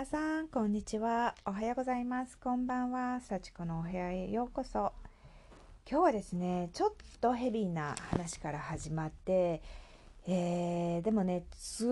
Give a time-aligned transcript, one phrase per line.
[0.00, 1.34] 皆さん、こんにちは。
[1.44, 2.38] おはようございます。
[2.38, 3.20] こんばんは。
[3.20, 4.94] 幸子のお部屋へようこそ。
[5.86, 9.60] 今日はですね、ちょっとヘビーな話から始まって、
[10.26, 11.88] えー、でもね、すっ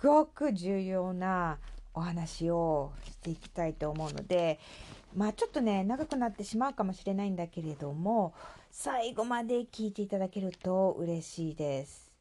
[0.00, 1.58] ごく重要な
[1.94, 4.60] お話をしていきたいと思うので、
[5.16, 8.34] まあちょっとね、長くなってしまうかもしれないんだけれども、
[8.70, 12.12] 最後まで聞いていただけると嬉しいです。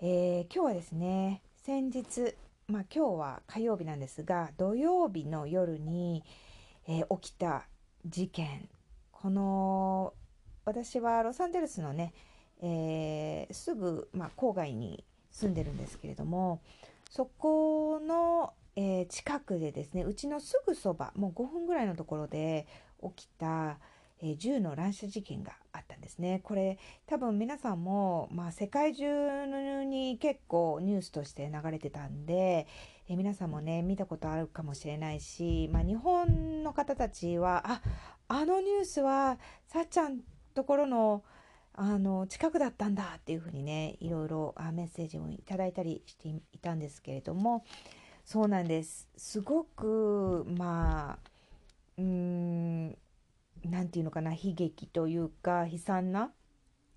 [0.00, 2.36] えー、今日はですね、先日、
[2.70, 6.22] まあ、今日は火曜日なんですが土曜日の夜に、
[6.86, 7.66] えー、起きた
[8.06, 8.68] 事件。
[9.10, 10.14] この
[10.64, 12.14] 私はロサンゼルスのね、
[12.62, 16.62] えー、すぐ、まあ、郊外に住んでるんですけれども
[17.10, 22.66] そこの、えー、近くでですねうちのすぐそばもう5分ぐらいのところで
[23.02, 23.78] 起きた、
[24.22, 26.40] え銃の乱射事件があったんですね。
[26.44, 32.66] これ多分皆さんも、まあ、世界中に結構ニュースとして流れてたんで、
[33.08, 37.82] え皆さんもね見たことあるかもしれないし、まあ、日本の方たちはあ
[38.28, 40.20] あのニュースはさっちゃん
[40.54, 41.24] ところの
[41.74, 47.64] あの近くだったんだっていうふうにねいろいろメッセージをいただいたりしていたんですけれども
[48.24, 51.18] そうなんですすごくまあ
[51.96, 52.98] うん
[53.64, 56.32] 何て言うのかな悲劇というか悲惨な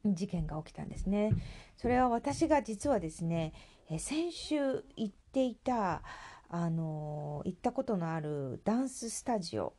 [0.06, 1.31] 事件が起きたんですね。
[1.78, 3.53] それは私が実はですね
[4.00, 6.02] 先週行っていた
[6.50, 9.73] あの行ったことのあるダンススタジオ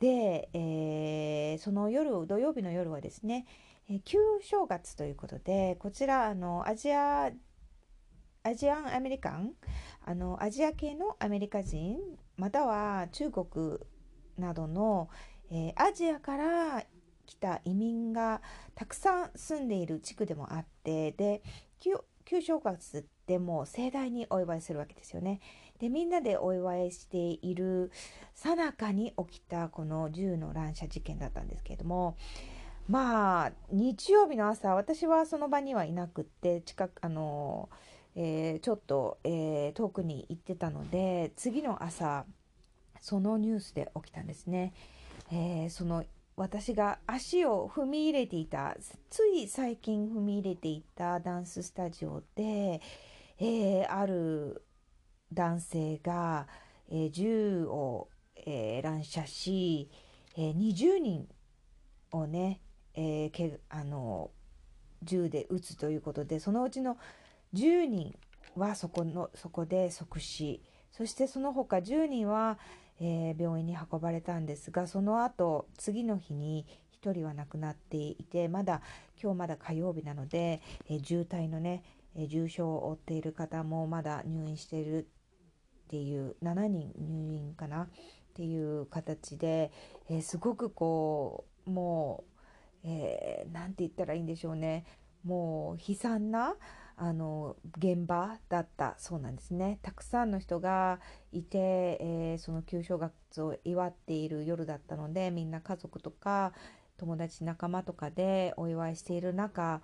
[0.00, 3.46] で、えー、その夜土曜日の夜はですね
[4.04, 7.30] 旧正月ということでこちらあのアジア
[8.42, 9.52] アジアンアメリカン
[10.04, 11.96] あのアジア系のアメリカ人
[12.36, 13.78] または中国
[14.38, 15.08] などの、
[15.50, 16.84] えー、アジアから
[17.26, 18.40] 来た移民が
[18.74, 21.42] たくさん住んでいる地区でもあってで
[21.80, 25.40] 旧正月でも盛大にお祝いするわけですよね。
[25.78, 27.92] でみんなでお祝いしている
[28.34, 32.16] さなかに起きたこの銃の乱射事件だったんですけれども
[32.88, 37.68] まあ日曜日の朝私はその場にはいなくって近くあの、
[38.16, 42.24] えー、ちょっと、えー、遠くに行ってたので次の朝
[43.00, 44.72] そのニュースで起きたんですね。
[45.30, 46.04] えー、その
[46.36, 48.76] 私が足を踏み入れていた
[49.10, 52.80] つい最近踏み入れていたダンススタジオで、
[53.40, 54.62] えー、ある
[55.32, 56.46] 男性が、
[56.90, 58.08] えー、銃を、
[58.46, 59.90] えー、乱射し、
[60.36, 61.28] え20人
[62.12, 62.60] をね、
[62.94, 64.30] えけあの
[65.02, 66.96] 銃で撃つということでそのうちの
[67.54, 68.14] 10人
[68.56, 70.62] はそこのそこで即死。
[70.92, 72.58] そしてその他10人は、
[73.00, 76.66] えー、病院に運ばれたんですがその後次の日に
[77.02, 78.82] 1人は亡くなっていてまだ
[79.22, 81.82] 今日まだ火曜日なので、えー、渋滞のね、
[82.16, 85.06] えー、重傷を負っている方もまだ入院している
[85.86, 87.84] っていう7人入院かな？
[87.84, 87.88] っ
[88.34, 89.72] ていう形で、
[90.08, 92.22] えすごくこうも
[92.84, 94.84] う何、えー、て言ったらいいんでしょうね。
[95.24, 96.54] もう悲惨な
[97.00, 99.78] あの現場だったそうなんですね。
[99.82, 100.98] たくさんの人が
[101.32, 101.58] いて、
[102.00, 106.52] えー、その旧正月を祝っている夜だったのでみんな家族とか
[106.96, 109.80] 友達仲間とかでお祝いしている中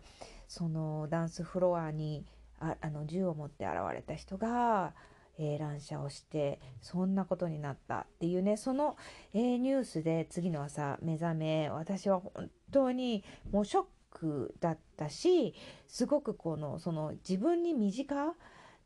[0.49, 2.27] そのダンスフロアに
[2.59, 4.93] ああの銃を持って現れた人が、
[5.39, 8.57] えー、乱射をしてそんなことになったっていうね。
[8.57, 8.97] その、
[9.33, 13.23] えー、ニュースで次の朝目覚め私は本当に
[13.53, 15.55] もうショックだったし
[15.87, 18.35] すごくこのその自分に身近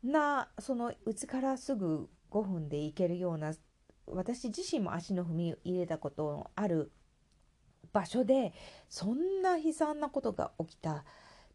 [0.03, 3.53] なそのうちからすぐ5分で行けるような
[4.07, 6.91] 私自身も足の踏み入れたことのある
[7.93, 8.53] 場所で
[8.89, 10.91] そんな悲惨なことが起きた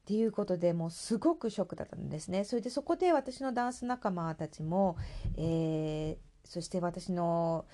[0.05, 2.45] っていうことでもうすごくショックだったんですね。
[2.45, 4.97] それでそこで私のダンス仲間たちも、
[5.37, 7.65] えー、そして私の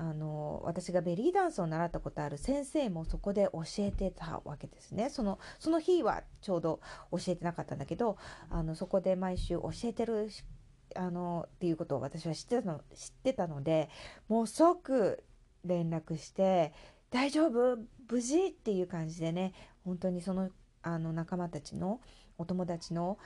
[0.00, 6.80] あの私がベリーダンスを習ったことある先生もそこで教えてたわけですねそのその日はちょうど
[7.12, 8.16] 教えてなかったんだけど
[8.48, 10.30] あのそこで毎週教えてる
[10.96, 13.90] あのっていうことを私は知ってたの知ってたので
[14.26, 15.22] もう即
[15.66, 16.72] 連絡して
[17.12, 17.76] 「大丈夫？
[18.10, 19.52] 無事?」っていう感じでね
[19.84, 20.48] 本当にその
[20.80, 22.00] あの仲間たちの
[22.38, 23.18] お友達の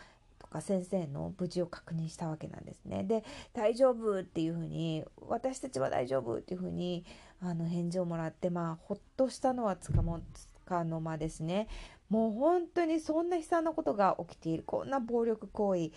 [0.54, 3.02] か先生の無事を確認したわけなんですね。
[3.02, 7.04] で大丈夫っていうふうに私たちは大丈夫っていうふうに
[7.40, 11.68] あの返事をもらってまあほっとしたのはつかもつかの間ですね。
[12.08, 15.90] もう本当にそんな悲惨なことが起きているこんな暴力行為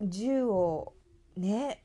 [0.00, 0.94] 銃を
[1.36, 1.82] ね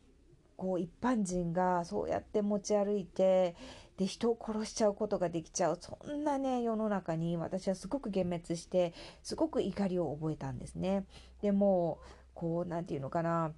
[0.56, 3.56] こう一般人がそうやって持ち歩いて
[3.98, 8.94] で人を殺しちゃうことができちゃうそんなね世の中に私はすごく幻滅して
[9.24, 11.06] すごく怒りを覚えたんですね。
[11.42, 12.00] でも
[12.34, 13.54] こう何て言うのかな。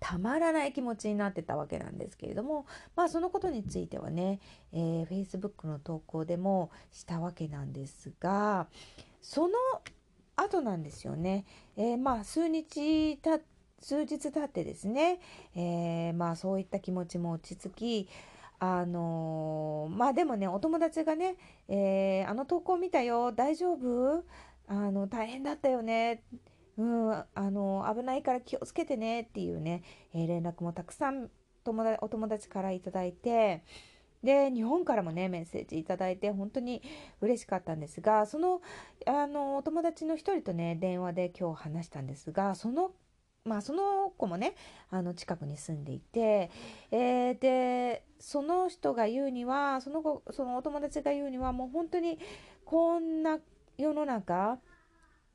[0.00, 4.40] たまらない気持ちになってたわけなんですけれどもまあそのことについてはね、
[4.72, 8.66] えー、Facebook の投稿でもしたわけなんですが
[9.22, 9.54] その
[10.36, 11.46] 後なんですよね、
[11.76, 13.38] えー、まあ数日た
[13.80, 15.20] 数日経ってですね、
[15.54, 17.72] えー、まあそういった気持ちも落ち着
[18.06, 18.08] き
[18.58, 21.36] あのー、まあでもねお友達がね、
[21.68, 24.24] えー、あの投稿見たよ大丈夫？
[24.66, 26.22] あの大変だったよね
[26.76, 29.82] うん、あの危ないから気をつけてねっていうね、
[30.12, 31.30] えー、連絡もたくさん
[31.62, 33.62] 友達お友達から頂いて
[34.22, 36.82] で日本からもねメッセージ頂いて本当に
[37.20, 38.60] 嬉しかったんですがその
[39.06, 42.92] あのお友達の一人とね電話で今日話したんですがその
[43.44, 44.54] まあその子もね
[44.90, 46.50] あの近くに住んでいて、
[46.90, 52.18] えー、でその人が言うにはその子そのお友達が言うにはもう本当に
[52.64, 53.38] こんな
[53.76, 54.58] 世の中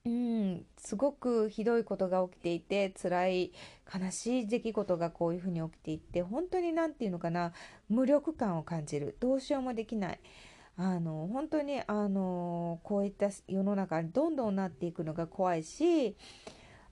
[0.06, 3.52] うん、すごくひどいことが起きていて辛い
[3.94, 7.52] 悲しい出来事がこういうふうに起きていて本当に何て言うのかな
[7.90, 9.18] 無力感を感じる。
[9.20, 10.20] どうしようもできない。
[10.78, 16.16] あの本当にあのこういった世の中にどんどんなっていくのが怖いし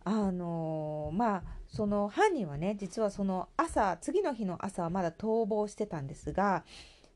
[0.03, 6.65] あのまあその犯人はね実はその朝次の日の朝はまだ逃亡してたんですが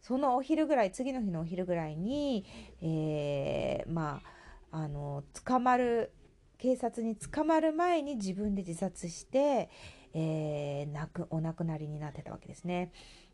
[0.01, 2.45] そのお昼ぐらい次の日のお昼ぐらいに、
[2.81, 4.40] えー、まあ
[4.71, 6.11] あの捕まる
[6.57, 9.69] 警察に捕まる前に自分で自殺して、
[10.13, 12.91] えー、亡くお亡くなりになってたわけですね。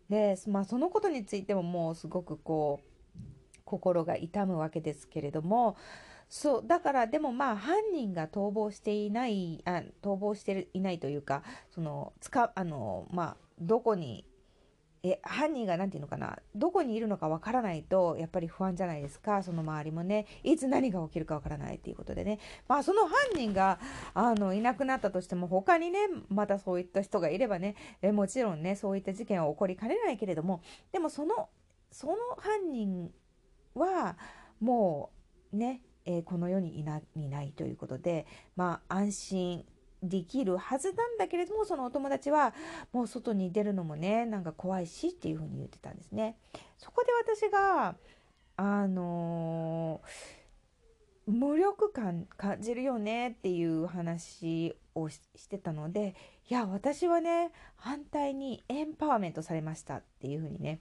[0.10, 2.88] で、まあ、そのことについてももうすごくこう
[3.66, 5.76] 心が痛むわけですけれども
[6.30, 14.26] そうだからでもまあ犯人が逃亡していないあ逃亡していないというかそのつかあのまあどこに
[15.10, 16.38] え犯人が何て言うのかな？
[16.56, 19.44] どこにいるのかわからないとやっぱり不安じゃないですか？
[19.44, 20.26] その周りもね。
[20.44, 22.40] いつ何が起きるかわからないっていうことでね。
[22.68, 23.80] まあその犯人が
[24.14, 26.00] あのいなくなったとしても他にね
[26.30, 27.76] またそういった人がいればね。
[28.02, 30.62] えもちろんねそういった事件は起こりかねないけれども。
[30.92, 31.50] でもその
[31.92, 33.12] その犯人
[33.76, 34.18] は
[34.60, 35.12] も
[35.54, 37.00] うね、えー、この世にいな
[37.44, 38.26] いということで。
[38.56, 39.66] まあ安心
[40.04, 42.54] できるはずなんだけれどもそのお友達は
[42.94, 46.38] もう外に出るのもねなんか怖いしっていうふうに言ってたんですね。
[46.78, 47.96] そこで私が
[48.58, 56.16] あのー、無力感感じるよねっていう話をしてたので
[56.50, 60.80] いや私はね反対にエンパワーメントされましたっていうふうにね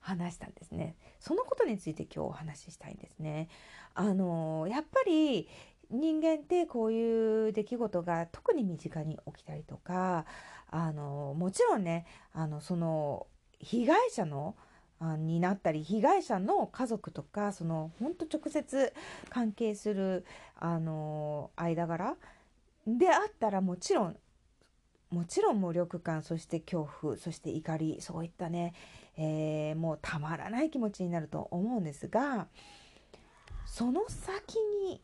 [0.00, 0.96] 話したんですね。
[1.20, 3.48] そのことについて今日お話ししたいんですね。
[3.94, 5.48] あのー、やっぱり
[5.90, 10.26] 人間ってこういう出来事が特に身近に起きたりとか
[10.70, 13.26] あのもちろんねあのその
[13.60, 14.54] 被害者の
[15.00, 18.92] になったり被害者の家族とかその本当直接
[19.30, 20.24] 関係する
[20.56, 22.16] あの間柄
[22.86, 24.16] であったらもちろん
[25.10, 28.74] もちろん無力感そして恐怖そして怒りそういったね、
[29.16, 32.48] えー、もうたまらない気持ちになると思うんですが
[33.64, 35.00] その先に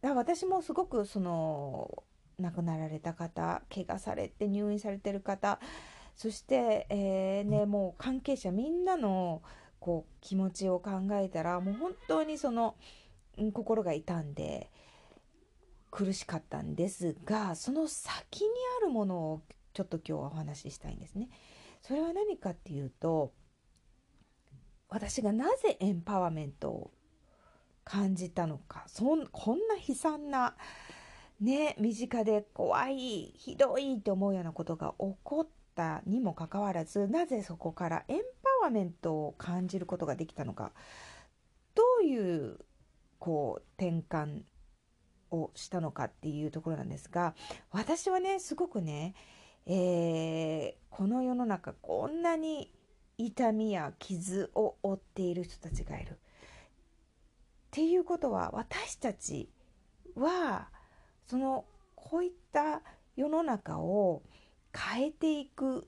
[0.00, 2.04] だ私もすごくその
[2.38, 5.58] 亡くなられた方怪我されて入院されてる方
[6.14, 9.42] そして、えー、ね、もう関係者みんなの
[9.80, 12.74] こう気持ちを考えたらもう本当にその
[13.52, 14.70] 心が痛んで
[15.90, 18.50] 苦しかったんですがその先に
[18.82, 19.42] あるものを
[19.72, 21.28] ちょっと今日はお話ししたいんですね。
[21.82, 23.32] それは何かっていうと
[24.88, 26.90] 私がなぜエンパワーメントを
[27.88, 30.54] 感じたのかそんこんな悲惨な
[31.40, 38.18] ね身近で怖いひどいと思うようなことが起こったにもかかわらずなぜそこからエン
[38.60, 40.72] パワーメントを感じることができたのか
[41.74, 42.58] どういう
[43.18, 44.42] こう転換
[45.30, 47.34] をしたのかっていうところなんですが
[47.70, 49.14] 私はねすごくね、
[49.64, 52.70] えー、この世の中こんなに
[53.16, 56.18] 痛みや傷を負っている人たちがいる。
[57.78, 59.48] っていうことは私たち
[60.16, 60.68] は
[61.28, 62.82] そのこういった
[63.14, 64.24] 世の中を
[64.76, 65.86] 変えていく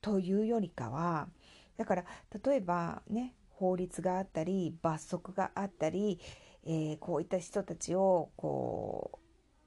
[0.00, 1.28] というよりかは
[1.76, 2.04] だから
[2.42, 6.20] 例えばね法律があったり罰則があったり、
[6.64, 9.18] えー、こういった人たちをこ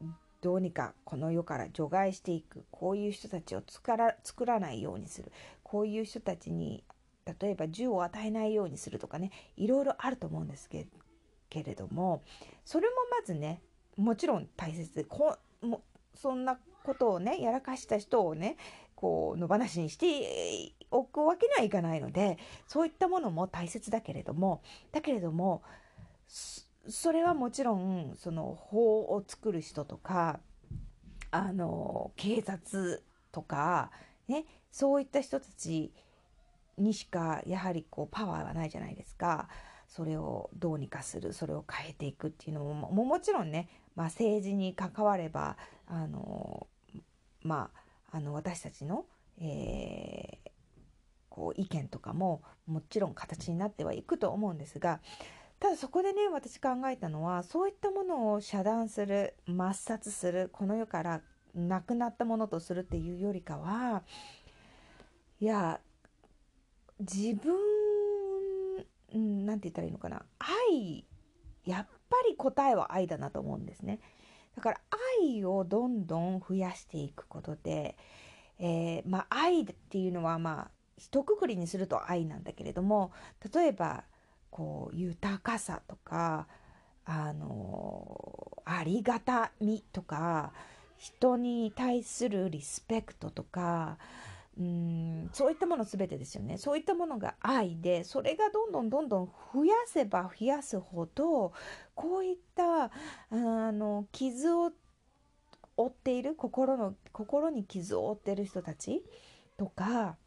[0.01, 0.05] う
[0.41, 2.65] どうにかこの世から除外していく。
[2.71, 5.31] こういう人たちを作ら作らないようにする。
[5.61, 6.83] こういう人たちに
[7.39, 10.87] 例えば銃を与えないようにするとかねいろいろあると思うんですけ
[11.51, 12.23] けれども
[12.65, 13.61] それもまずね
[13.97, 15.83] もちろん大切でこも
[16.15, 18.57] そんなことをねやらかした人をね
[18.95, 25.61] こう野放しにしておくわけにはいかないのでそういったものも大切だけれどもだけれども
[26.87, 30.39] それはもちろんその法を作る人とか
[31.31, 33.91] あの警察とか、
[34.27, 35.93] ね、そういった人たち
[36.77, 39.47] にしかやはりこうパワーはないじゃないですか。
[39.91, 46.67] それをどうにかするそれを変えていくっていうのももちろんね、まあ、政治に関わればあの、
[47.41, 47.71] ま
[48.09, 49.03] あ、あの私たちの、
[49.41, 50.49] えー、
[51.29, 55.01] こう意見とかももちろん形になってはいくと思うんですが
[55.59, 61.21] ただそこでね私考えたのはそういったものを遮断する抹殺するこの世から
[61.53, 64.03] なくなったものとするっていうよりかは
[65.41, 65.81] いや
[66.97, 67.51] 自分
[69.13, 70.25] うん、なて言ったらいいのかな。
[70.39, 71.05] 愛
[71.65, 73.99] やっぱり答えは愛だなと思うんですね。
[74.55, 74.81] だから
[75.21, 77.97] 愛をどんどん増やしていくことで、
[78.59, 83.11] えー、まあ愛っていうのはまあ一括りにすると愛なんだけれども
[83.53, 84.03] 例えば
[84.49, 86.47] こう豊かさとか
[87.05, 90.53] あのありがたみとか
[90.97, 93.97] 人に対するリスペクトとか
[94.59, 96.57] うんそういったもの全てですよね。
[96.57, 101.53] そういったものが愛でそれがどんどんどんどん増やせば増やすほど
[101.95, 102.91] こういったあ
[103.31, 104.71] の傷を
[105.77, 109.03] 負っている心の心に傷を負っている人たち
[109.57, 110.17] とか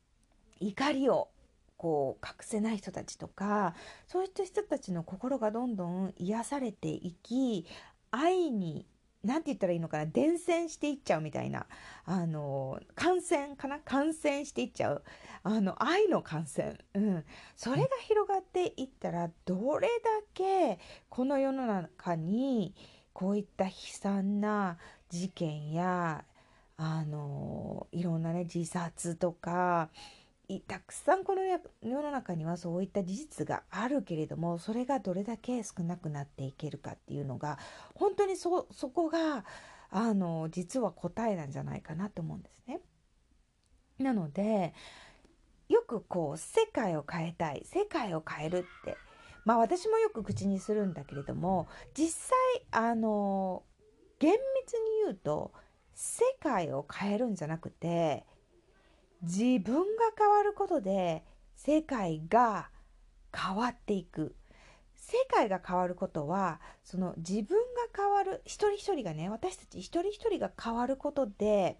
[0.58, 1.28] 怒りを
[1.76, 3.74] こう隠せない人たちとか
[4.06, 7.66] そういった人たちの心がどんどん癒されていき
[8.10, 8.86] 愛に
[9.24, 10.06] 何て言ったらいいのかな？
[10.06, 11.66] 伝染していっちゃうみたいな。
[12.04, 13.78] あの感染かな？
[13.80, 15.02] 感染していっちゃう。
[15.42, 20.78] あの愛の感染、うん、それが広がっていったらどれだけ
[21.08, 22.74] この世の中に
[23.12, 24.78] こういった悲惨な
[25.10, 26.24] 事件や
[26.78, 29.90] あのいろんなね自殺とか
[30.66, 37.58] たくさんこの世の中にはそういった事実があるけれどもそれがどれだけ少なくなっていけるかっていうのが
[37.94, 39.44] 本当にそそこが
[39.90, 42.80] あの実は答えなんじゃないかなと思うんですね。
[43.98, 44.74] なので
[45.68, 48.96] よくこう世界を変えたい世界を変えるって
[49.44, 52.38] まあ私もよく口にするんだけれども実際
[52.70, 53.62] あの
[54.18, 55.52] 厳密に言うと
[55.94, 58.24] 世界を変えるんじゃなくて
[59.24, 59.82] 自分が
[60.16, 61.24] 変わることで
[61.56, 62.68] 世界が
[63.34, 64.34] 変わっていく。
[64.96, 67.58] 世界が変わることはその自分が
[67.94, 71.78] 変わる一人一人がね私たち一人一人が変わることで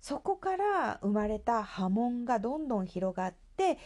[0.00, 3.78] そこから生まれた波紋がどんどん広がって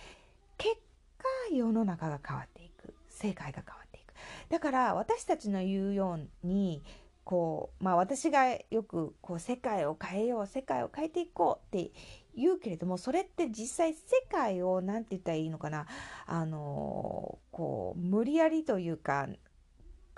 [0.59, 0.75] 結
[1.17, 2.95] 果世の中が変わっていく。
[3.09, 4.13] 世界が変わっていく。
[4.51, 6.83] だから私たちの言うように
[7.25, 11.91] こうまあ私がよくこう世界を変えよう世界を変えていこうって
[12.37, 15.87] 言うけれどもそれって実際世界を何て言ったらいいのかな？
[16.27, 19.29] あのこう無理やりというか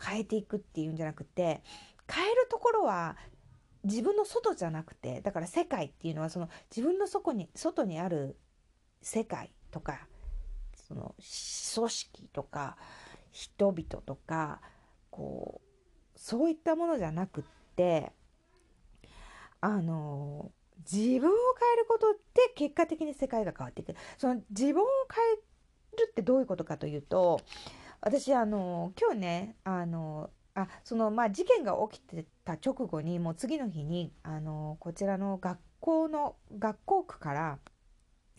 [0.02, 1.62] 変えていくっていうんじゃなくて
[2.12, 3.16] 変えるところは
[3.84, 8.36] 自分の外じゃなくてだから世界っていうのはその自分の外に外にある
[9.00, 10.06] 世界とか
[10.88, 11.14] その
[11.74, 12.76] 組織とか
[13.30, 14.60] 人々とか
[15.10, 17.44] こうそういったものじゃなくっ
[17.76, 18.12] て
[19.62, 20.50] あの
[20.90, 23.94] 自分を変えることで結果的に世界が変わっていく。
[24.18, 25.36] その自分を変え
[26.02, 27.40] るってどういうことかというと
[28.00, 37.58] 私あの今日ねあのあそのまあ事件が起きてた直後にもう次の日にあのこちらの学校の学校区から、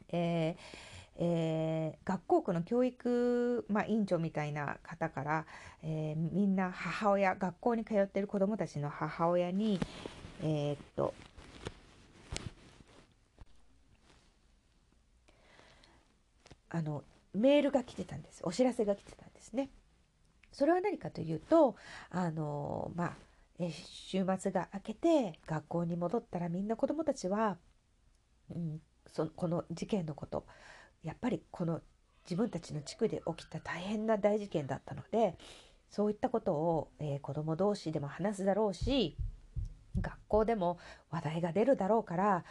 [0.09, 0.91] えー
[1.23, 5.45] えー、学校区の教育、まあ、委員長みたいな方から、
[5.83, 9.79] えー、みんな母親学校に通ってる子どもたちの母親に、
[10.41, 11.13] えー、っと
[16.71, 19.69] あのメールが来てたんですお知らせが来てたんですね。
[20.51, 21.75] それは何かというと
[22.09, 23.15] あのまあ
[23.69, 27.57] 週末が明けて学校に戻ったらみんな子どもたちは、
[28.53, 30.45] うん、そこの事件のこと
[31.03, 31.81] やっぱりこの
[32.25, 35.37] 自分たちの地区で起きた大変な大事件だったので
[35.89, 39.15] そういったことを、えー、子ども同士でも話すだろうし
[39.99, 42.45] 学校でも話題が出るだろうから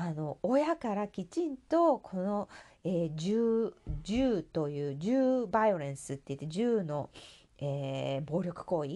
[0.00, 2.48] あの親からきちんとこの、
[2.84, 3.74] えー、銃
[4.04, 7.10] 銃という銃バイオレンスって言って銃の、
[7.58, 8.90] えー、暴力行為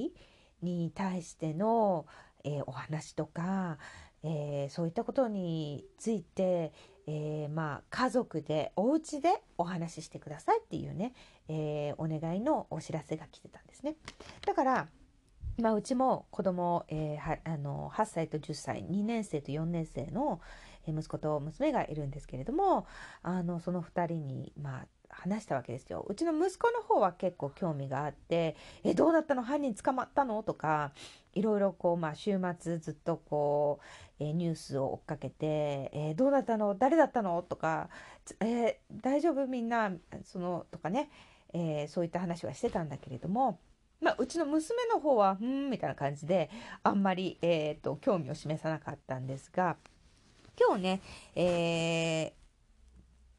[0.62, 2.06] に対しての、
[2.44, 3.78] えー、お話とか、
[4.22, 6.72] えそういったことについて、
[7.08, 11.14] えまあ、家族でお家でお話ししてくださいっていうね、
[11.48, 13.96] えお願いのお知らせが来てたんですね。
[14.46, 14.88] だから
[15.60, 20.40] まあ、うちも子供、えー、はあの8歳と10歳2年生と4年生の
[20.90, 22.86] 息子と娘がいるんですけれども
[23.22, 26.04] あのその2人に、まあ、話したわけですよ。
[26.08, 29.42] うちの息子の方は結構興味があって「えどうなったの？
[29.42, 30.92] 犯人捕まったの?」とか
[31.34, 33.80] いろいろこう、まあ、週末ずっとこ
[34.20, 36.74] う、え、ニュースを追っかけて「え、どうだったの？
[36.74, 37.90] 誰だったの?」とか
[38.40, 39.46] 「え、大丈夫？
[39.46, 39.92] みんな」
[40.24, 41.10] そのとかね、
[41.52, 43.60] えそういった話はしてたんだけれども。
[44.00, 46.50] まあ、うちの娘の方は「うん」みたいな感じで
[46.82, 49.76] あんまり、えーと、興味を示さなかったんですが
[50.58, 51.00] 今日ね、
[51.34, 52.32] え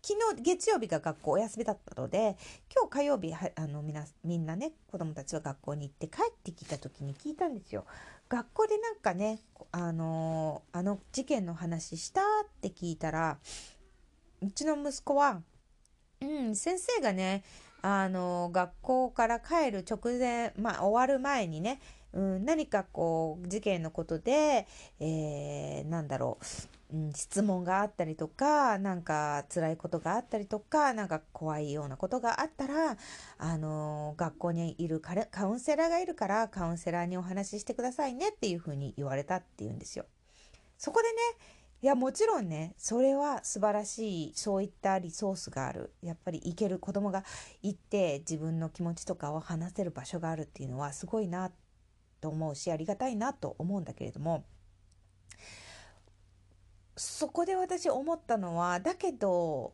[0.05, 2.35] 昨日月曜日が学校お休みだったので
[2.75, 7.85] 今日火曜日はあのみなみんなね子供たちは学校に行って帰ってきた時に聞いたんですよ。
[8.27, 9.39] 学校でなんかね
[9.71, 13.37] あのあの事件の話したって聞いたら
[14.41, 15.41] うちの息子は
[16.19, 17.45] 「うん先生がね
[17.81, 21.79] あの学校から帰る直前まあ終わる前にね、
[22.11, 24.67] うん、何かこう事件のことで、
[24.99, 26.45] えー、なんだろう
[26.93, 32.97] うん、質問があったりとかなんか辛いことがあったりとかなんか怖いようなことがあったら
[33.39, 40.05] あの学校にいるカウンセラーがいるからカウンセラーにお話ししてくださいねっていうふうに言われたっていうんですよ。
[40.77, 41.15] そこでね
[41.81, 47.23] いやもちろんねそれは素晴らしいそういったリソースがあるやっぱり行ける子供が
[47.61, 51.51] 行って自分の気持ちとかを話せる場所があるっていうのはすごいな
[52.21, 54.45] と思うしありがたいなと思うんだけれども
[56.95, 59.73] そこで私思ったのはだけど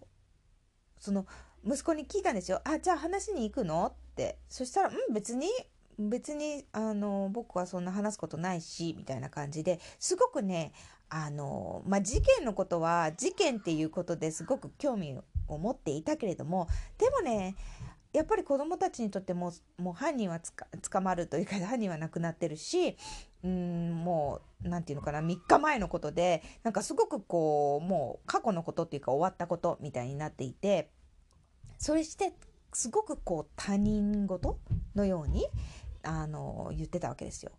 [0.99, 1.25] その
[1.65, 5.49] 息子に聞いたんですよ「あじゃあ話に行くの?」ってそしたら「うん別に
[5.97, 10.71] 別にあの僕はそんな話すことないし」みたいな感じですごくね
[11.09, 17.55] あのまあ事件のことは事件っていうことですごく興味を持っていたけれどもでもね
[18.13, 22.97] やっぱり子どもたちにとってももう犯人は捕まるというか犯人は亡くなってるし
[23.43, 30.89] うんもう何て言うのかな3日前のことでなんかすごくこうもう過去のことっていうか終わったことみたいになっていて
[31.77, 32.33] それして
[32.73, 34.57] すごくこう他人事
[34.95, 35.47] のように
[36.03, 37.51] あの言ってたわけですよ。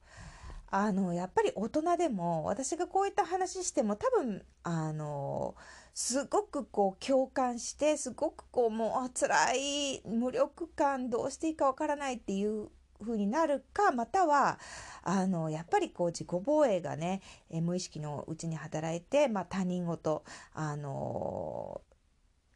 [0.72, 5.56] あのやっぱり大人でも私がこういった話しても多分あの
[5.94, 12.68] すごくこう共感してすごくこうもう辛い無力感どうしていいかわからないっていう
[13.00, 14.58] 風になるかまたは
[15.02, 20.22] あのやっぱりこう自己防衛がね、え無意識のうちに働いて、まあ、他人事
[20.54, 21.80] あの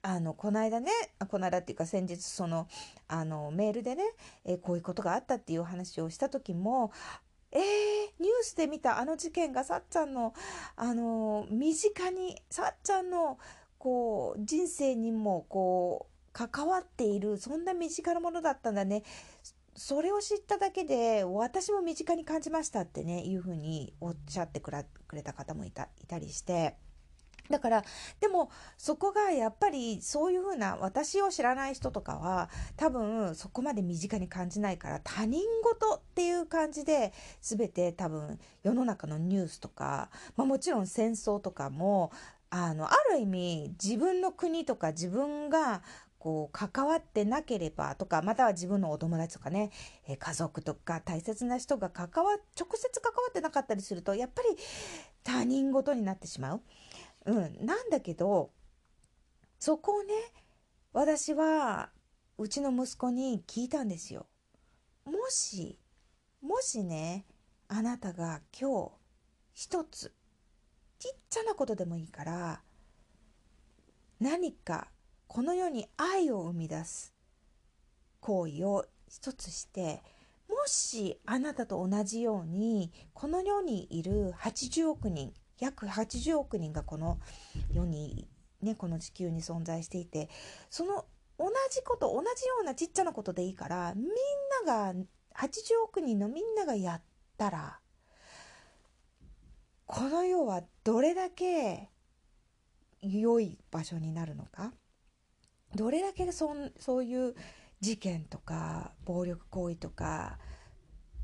[0.02, 0.90] あのこの間ね
[1.28, 2.68] この間っていうか先日その
[3.08, 4.04] あのメールでね、
[4.44, 6.92] えこういうことがあったっていう話をした時も
[7.54, 7.60] えー、
[8.20, 10.34] ニュースで見たあの事件がさっちゃんの、
[10.76, 13.38] あの身近にさっちゃんの
[13.78, 19.04] こう人生にもこう関わっているそんな身近なものだったんだね。
[19.76, 26.76] それを知っただけで私も身近に感じましたってねいうふうにおっしゃってくれた方もいたいたりして。
[27.50, 27.84] だから
[28.20, 42.12] でもそこがやっぱりそういうふうな私を知らない人とかは多分そこまで身近に感じないから他人事っていう感じで全て多分世の中のニュースとか、まあ、もちろん戦争とかも
[42.48, 45.82] あのある意味自分の国とか自分が
[46.24, 49.70] こう関わってなければとかまたは自分のお友達とかね、
[50.08, 54.48] え家族とか大切な人が関わ直接関わってなかったりするとやっぱり
[55.22, 56.62] 他人事になってしまう。
[57.26, 58.52] うん、なんだけど
[59.58, 60.14] そこをね
[60.94, 61.90] 私は
[62.38, 64.24] うちの息子に聞いたんですよ。
[65.04, 65.78] もし
[66.40, 67.26] もしね
[67.68, 68.92] あなたが今日
[69.52, 70.14] 一つ
[70.98, 72.62] ちっちゃなことでもいいから
[74.18, 74.88] 何か
[75.34, 77.12] この世に愛を生み出す
[78.20, 80.00] 行為を一つして
[80.48, 87.18] もしあなたと同じようにこの世にいる80億人約80億人がこの
[87.72, 88.28] 世に
[88.62, 90.28] ねこの地球に存在していて
[90.70, 91.04] その
[91.36, 94.06] 同じこと同じようなちっちゃなことでいいからみん
[94.64, 94.94] なが
[95.36, 97.02] 80億人のみんながやっ
[97.36, 97.80] たら
[99.86, 101.90] この世はどれだけ
[103.02, 104.72] 良い場所になるのか。
[105.74, 107.34] どれだけそんそういう
[107.80, 110.38] 事件とか暴力行為とか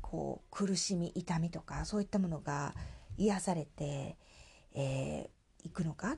[0.01, 2.73] こう苦しみ痛みとかそういったものが
[3.17, 4.17] 癒されて
[4.73, 6.17] い、えー、くのか？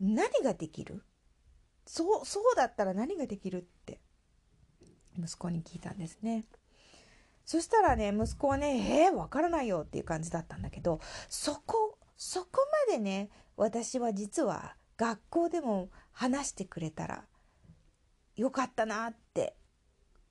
[0.00, 1.02] 何ができる？
[1.86, 4.00] そうそうだったら何ができるって
[5.18, 6.44] 息子に聞いたんですね。
[7.44, 17.24] そしたらね息子はね「えー、わからないよ」っていう感じだったんだけどそこそこまでね私は実は学校でも話してくれたら
[18.36, 19.54] よかったなって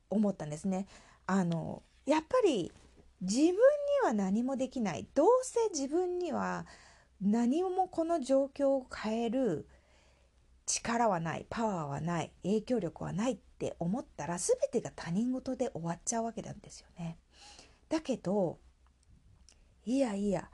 [0.10, 0.88] 思ったんですね。
[1.28, 2.71] あのやっぱり
[3.21, 3.56] 自分に
[4.04, 6.65] は何もできないどうせ自分には
[7.21, 9.67] 何もこの状況を変える
[10.65, 17.19] 力はないパワーはない影響力はないって思ったら全てが他人事で終わっちゃうわけなんですよね。
[17.89, 18.58] だけど
[19.86, 20.50] いやいや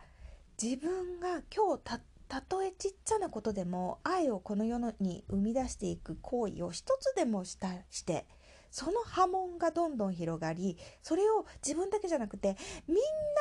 [0.61, 8.25] 自分が今日たたとえちっちゃなことでも愛をこの世に生み出していく行為を一つでもしたして
[8.69, 12.55] その波紋がどんどん広がりそれを自分だけじゃなくて
[12.87, 12.97] みん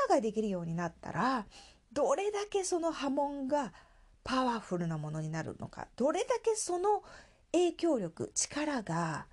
[0.09, 1.46] なができるようになったら
[1.92, 3.72] どれだけその波紋が
[4.24, 7.05] パワフルなものになるのかどれだけその
[7.53, 9.26] 影響力力が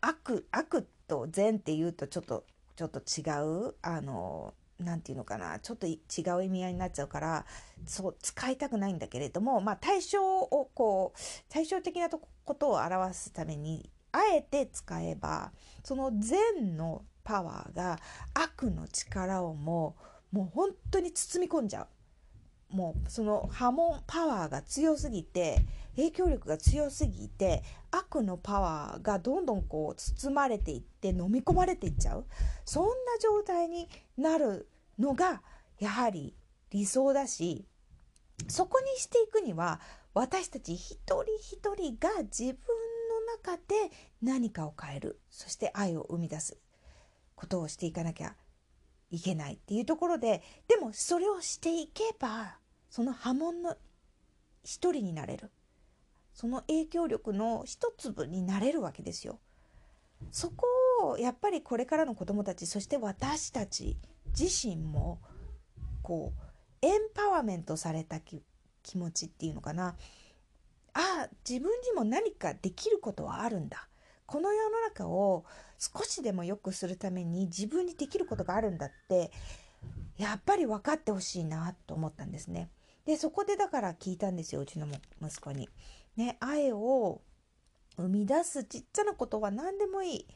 [0.00, 2.44] 悪悪と善っていうとちょっと
[2.76, 3.26] ちょっと違
[3.68, 5.98] うあの何て言うのかなちょっと違
[6.36, 7.46] う意味合いになっちゃうから
[7.86, 17.98] そう使いたくないんだけれどもまあ対象をこう対照的なことを表すためにあえて使えばその善のパワーが
[18.34, 19.96] 悪の力をも
[20.32, 21.86] もう本当に包み込んじゃう。
[22.70, 25.64] もうその波紋パワーが強すぎて
[25.96, 32.26] 影響力が強すぎて悪のパワーがどんどんこう包まれていって飲み込まれていっちゃう。
[32.64, 32.90] そんな
[33.22, 35.42] 状態になるのが
[35.78, 36.34] やはり
[36.70, 37.64] 理想だし
[38.48, 39.80] そこにしていくには
[40.14, 43.90] 私たち一人一人が自分の中で
[44.22, 45.20] 何かを変える。
[45.30, 46.58] そして愛を生み出す
[47.34, 48.34] ことをしていかなきゃ。
[49.10, 52.58] いけないっていうところででもそれをしていけば
[52.90, 53.76] その波紋の
[54.62, 55.50] 一人になれる。
[56.34, 59.40] その影響力の一粒になれるわけですよ。
[60.30, 60.66] そこ
[61.02, 63.96] をやっぱりこれからの子どもたちそして私たち
[64.38, 65.20] 自身も
[66.02, 68.42] こうエンパワーメントされた気
[68.94, 69.96] 持ちっていうのかな。
[70.94, 73.88] あ自分にも何かできることはあるんだ。
[74.26, 75.44] この世の中を
[75.78, 79.30] 少しでも良くするために自分にできることがあるんだって
[80.16, 82.70] やっぱり分かってほしいなと思ったんですね。
[83.06, 84.86] でそこでだから聞いたんですようちの
[85.22, 85.68] 息子に。
[86.16, 87.22] ね愛を
[87.96, 90.26] 生み出すちっちゃなことは何でもいい。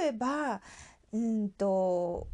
[0.00, 0.62] 例えば
[1.12, 2.28] うんと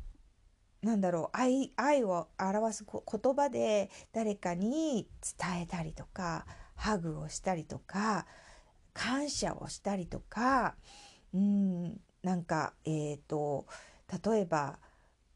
[0.83, 8.26] なんだろう愛愛を表す言葉で誰かに伝えたりとかハグをしたりとか
[8.92, 10.76] 感謝をしたりとか
[11.33, 13.66] うんなんかえっ、ー、と
[14.26, 14.78] 例えば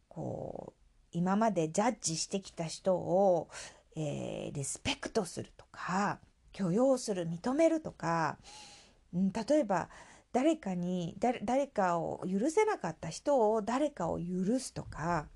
[0.09, 0.79] こう
[1.13, 3.49] 今までジャッジしてきた人を、
[3.95, 6.19] えー、リスペクトするとか
[6.53, 8.39] 許容する認めるとか、
[9.15, 9.89] うん、例えば
[10.33, 15.27] 誰かに誰かを許せなかった人を誰かを許すとか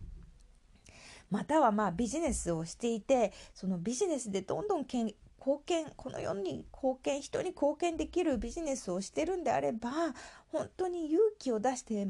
[1.30, 5.14] またはまあビジネスをしていてそのビジネスでどんどん貢
[5.64, 9.90] 献この世に貢献人に貢献できるビジネスをしてるんであれば
[10.52, 12.08] 本当に勇気を出して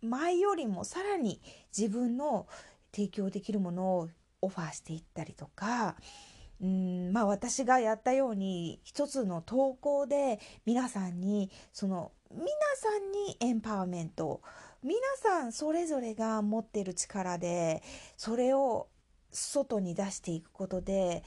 [0.00, 1.40] 前よりもさらに
[1.76, 2.46] 自分の
[2.94, 4.08] 提供できるものを
[4.40, 5.96] オファーしていったりとか
[6.60, 14.40] うんまあ私がやったように一つの投稿で皆さんにその皆さんにエンパワーメント
[14.82, 17.82] 皆さんそれぞれが持ってる力で
[18.16, 18.88] それを
[19.30, 21.22] 外に出していくことで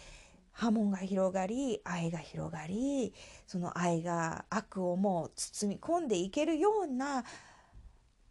[0.56, 3.14] 波紋が広がり愛が広がり
[3.46, 7.26] その愛が悪をもう包み込んでいけるような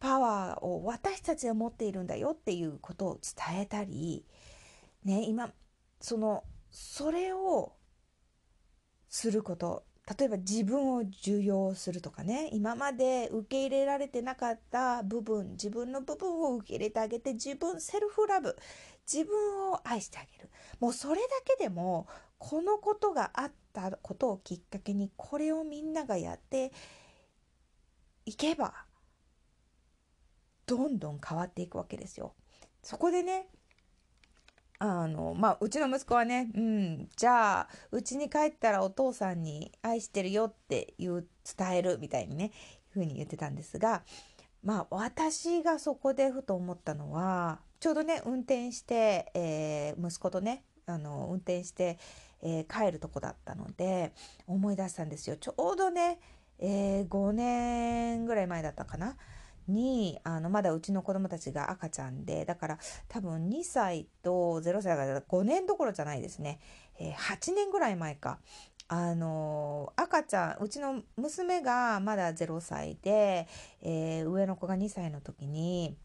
[0.00, 4.24] パワーを私たちは持っているんだよっていうことを伝えたり
[5.04, 5.50] ね今
[6.00, 7.74] そのそれを
[9.10, 9.84] すること
[10.18, 18.54] 例えば自分を受容するとかね今まで受け入れられてなかった部分自分の部分を受け入れてあげて自分セルフラブ
[19.10, 22.06] 自分を愛してあげるもうそれだけでも
[22.38, 26.72] このことがあったことをきっかけにこれをみんながやって
[28.26, 28.74] いけば
[30.66, 32.34] どんどん変わっていくわけですよ。
[32.82, 33.48] そこでね
[34.78, 42.50] あのまあうちの息子はねうんじゃあうちに帰ったらお父さんに愛してるよって言う伝えるみたいにねいう
[42.94, 44.02] ふうに言ってたんですが
[44.62, 51.98] まあ私がそこでふと思ったのはちょうどね運転して、えー、息子とねあの運転して、
[52.42, 54.12] えー、帰るとこだったので
[54.46, 55.36] 思い出したんですよ。
[55.36, 56.18] ちょうどね、
[56.58, 59.16] えー、5年ぐらい前だったかな。
[59.68, 66.60] にあのまだうちの子供たちが赤ちゃんでだから多分2歳と0歳が5年どころじゃないですね、
[66.98, 68.38] えー、8年ぐらい前か。
[68.86, 73.48] あの赤ちゃんうちの娘がまだ0歳で、
[73.80, 75.96] えー、上の子が2歳の時に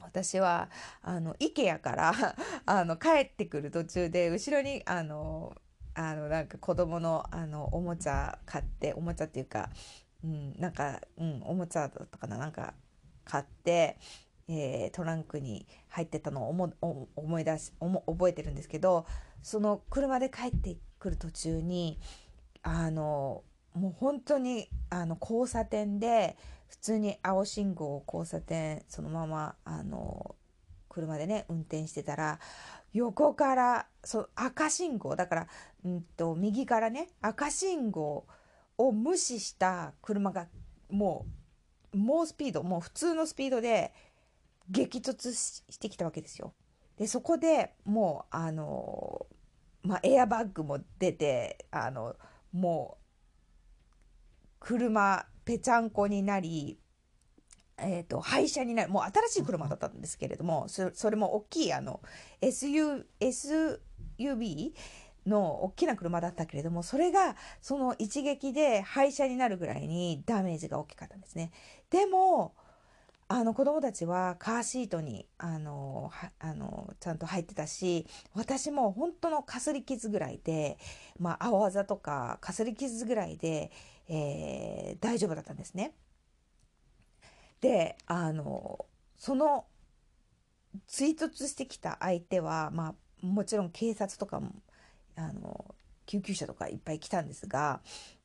[0.00, 0.68] 私は
[1.00, 2.12] あの IKEA から
[2.66, 5.54] あの帰ってくる途中で後ろにあの
[5.94, 9.70] あのなんか子供のあのおもちゃ買っておもちゃっていうか
[10.24, 12.74] うん、なんか、うん、おもちゃだったかななんか
[13.24, 13.98] 買って、
[14.48, 16.72] えー、トランクに入ってたのを思
[17.14, 19.06] 思い出し覚えてるんですけど
[19.42, 21.98] その車で帰ってくる途中に
[22.62, 23.42] あの
[23.74, 26.36] もう本当にあの交差点で
[26.68, 30.34] 普通に青信号を交差点そのままあの
[30.88, 32.38] 車でね運転してたら
[32.94, 35.46] 横からそ赤信号だから、
[35.84, 38.26] うんと、右からね赤信号
[38.78, 40.46] を無視した車が
[40.90, 41.26] も
[41.92, 43.92] う猛スピードもう普通のスピードで
[44.68, 46.54] 激突してきたわけですよ。
[46.96, 49.26] でそこでもうあの
[49.84, 52.16] まあ、エアバッグも出てあの
[52.52, 53.04] もう
[54.58, 56.78] 車ぺちゃんこになり、
[57.76, 62.00] えーと、廃車になるもう新しい車だったんですけれどもそそれも大きいあの
[62.40, 64.72] SU SUV
[65.26, 71.50] の大きな車だったけれどもそれがその一撃で廃車になるぐらいにダメージが大きかったんですね。
[71.90, 72.54] でも
[73.26, 80.78] あの子供たちはカーシートにあのあのちゃんと入ってたし私も本当のかすり傷ぐらいで、
[81.18, 83.72] まあ、青あざとかかすり傷ぐらいで、
[84.08, 85.94] えー、大丈夫だったんですね。
[87.60, 88.84] であの
[89.16, 89.64] その
[90.86, 94.52] 追突してきた相手は、まあ、もちろん警察とかも
[95.16, 95.74] あの
[96.06, 97.80] 救急車とかいっぱい来たんですが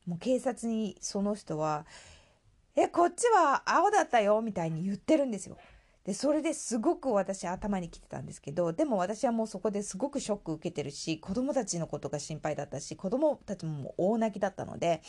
[0.06, 1.86] もう警察にその人は
[2.76, 5.56] え、こっちは青だったよみたいに言ってるんですよ。
[6.04, 15.02] で、それですごく私頭にきてたんですけど、でも私はもうそこですごくショック受けてるし、子供たちのことが心配だったし、子供たちも大泣きだったので、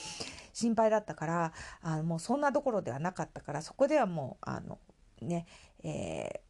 [0.54, 4.80] 心配だったから、あのもうそんなところではなかったから、そこではもう、あの、
[5.22, 5.46] ね、
[5.84, 6.42] え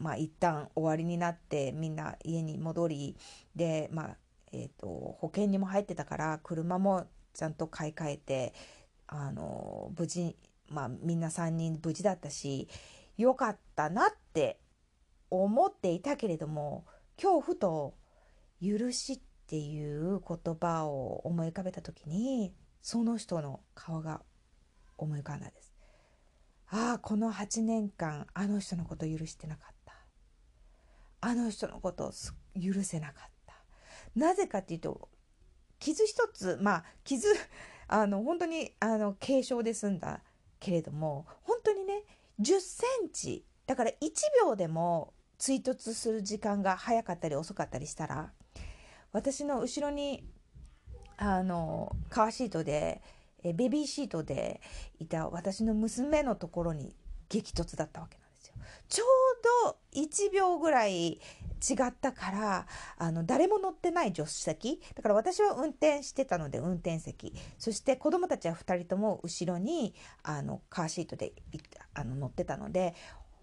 [0.00, 3.16] ー、まあ一旦終わりになってみんな家に戻り、
[3.56, 4.16] で、まあ、
[4.52, 8.54] え、ー、と、保険にも入ってたから、車もちゃんと買い替えて、
[9.06, 10.36] あの、無事
[10.70, 12.68] まあみんな3人無事だったし
[13.16, 14.60] よかったなって
[15.30, 16.84] 思っていたけれども
[17.20, 17.94] 今日ふと
[18.62, 24.22] 「許し」っていう言葉を思い浮かべた時にその人の顔が
[24.96, 25.74] 思い浮かんだんです。
[26.70, 29.94] ああこの8年間あの人のこと許してなかった。
[31.20, 32.12] あの人のこと
[32.60, 33.37] 許せなかった。
[34.18, 35.08] なぜかっていうと
[35.78, 37.28] 傷一つまあ傷
[37.86, 40.22] あの本当にあの軽傷で済んだ
[40.60, 42.02] けれども本当にね
[42.40, 43.96] 10センチだから1
[44.44, 48.32] 秒でも追突する時間が早かったり遅かったりしたら
[49.12, 50.28] 私の後ろに
[51.16, 53.00] あのカーシートで
[53.42, 54.60] ベビーシートで
[54.98, 56.94] いた私の娘のところに
[57.28, 58.17] 激突だったわけ。
[58.88, 61.20] ちょうど1秒ぐらい
[61.58, 71.32] 違ったからあの誰も乗ってない助手席だから私は運転してたので運転席そして子供たちは2人とも後ろにあのカーシートで
[71.94, 72.94] あの乗ってたので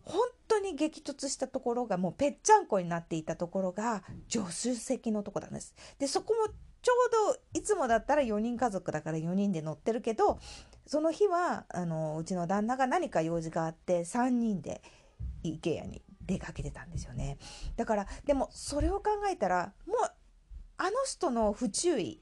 [0.03, 5.73] 本当に激突したところがもうぺっちゃんこになっていたところが助手席のとこなんです。
[5.99, 10.37] でそこもちょうどいつもだったら4人家族だから4人で乗ってるけど
[10.85, 14.83] その日はあのうちの旦那が何か用事があって3人で
[15.53, 17.37] IKEA に出かけてたんですよね。
[17.75, 19.97] だからでもそれを考えたらもう
[20.77, 22.19] あの人の不注意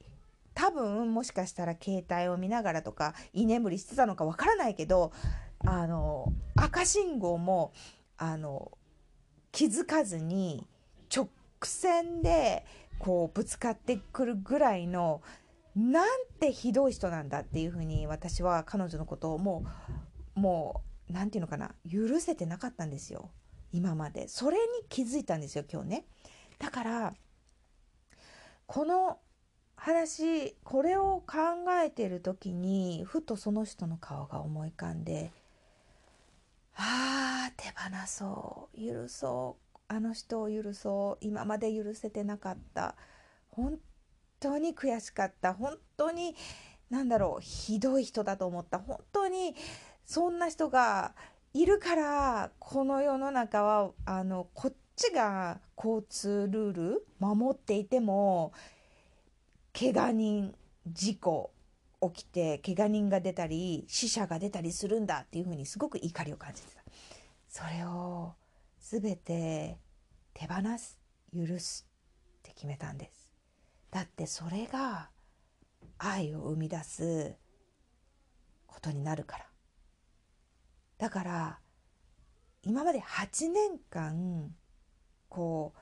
[0.54, 5.12] 多分もしかしたら携帯を見ながらとか居眠りしてたのかわからないけど
[5.66, 7.72] あの赤信号も
[8.16, 8.70] あの
[9.50, 10.66] 気づかずに
[11.14, 11.28] 直
[11.62, 12.64] 線で
[12.98, 15.22] こうぶつかってくるぐらいの
[15.74, 16.08] なん
[16.38, 19.64] てひどい人なんだっていうふうに私は彼女のことをも
[20.36, 23.30] うもう何て言うのかな許せてなかったんですよ。
[23.72, 24.28] 今まで。
[24.28, 26.04] それに気づいたんですよ今日ね。
[26.58, 27.14] だから
[28.66, 29.18] この
[29.76, 31.36] 話これを考
[31.84, 35.30] えてる時にふとその人の顔が思い浮かんで
[36.76, 38.94] ああ手放そう。
[38.94, 39.78] 許そう。
[39.88, 41.24] あの人を許そう。
[41.24, 42.96] 今まで許せてなかった。
[43.50, 43.78] 本
[44.40, 45.54] 当に悔しかった。
[45.54, 46.34] 本当に
[46.90, 48.78] 何だろうひどい人だと思った。
[48.78, 49.54] 本当に
[50.04, 51.14] そんな人が
[51.52, 58.52] いるからこの世の中はあのこっちが交通ルール守っていても
[59.72, 60.54] 怪我人
[60.86, 61.52] 事故
[62.12, 66.82] 起きて怪我人が出たり死者が出たりするんだっていうふうにすごく怒りを感じてた。
[67.48, 68.34] それを
[68.80, 69.78] 全て
[70.34, 70.98] 手放す
[71.34, 71.86] 許す
[72.38, 73.32] って決めたんです。
[73.90, 75.08] だってそれが
[75.98, 77.34] 愛を生み出す
[78.66, 79.53] ことになるから。
[80.98, 81.58] だから
[82.62, 84.54] 今まで8年間
[85.28, 85.74] こ